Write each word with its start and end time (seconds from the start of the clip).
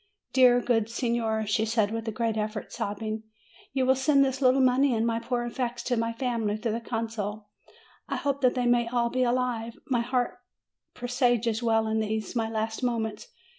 "Dear, 0.33 0.61
good 0.61 0.89
signora," 0.89 1.45
she 1.45 1.63
said 1.63 1.91
with 1.91 2.07
a 2.07 2.11
great 2.11 2.35
effort, 2.35 2.73
sobbing, 2.73 3.21
"you 3.71 3.85
will 3.85 3.93
send 3.93 4.25
this 4.25 4.41
little 4.41 4.59
money 4.59 4.95
and 4.95 5.05
my 5.05 5.19
poor 5.19 5.43
effects 5.45 5.83
to 5.83 5.95
my 5.95 6.11
family 6.11 6.57
through 6.57 6.71
the 6.71 6.81
consul. 6.81 7.49
I 8.09 8.15
hope 8.15 8.41
that 8.41 8.55
they 8.55 8.65
may 8.65 8.87
all 8.87 9.11
be 9.11 9.21
alive. 9.21 9.77
My 9.85 10.01
heart 10.01 10.39
presages 10.95 11.61
well 11.61 11.85
in 11.85 11.99
these, 11.99 12.35
my 12.35 12.49
last 12.49 12.81
moments. 12.81 13.27